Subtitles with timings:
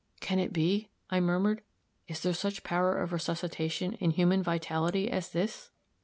[0.19, 1.61] "Can it be?" I murmured.
[2.07, 5.69] "Is there such power of resuscitation in human vitality as this?"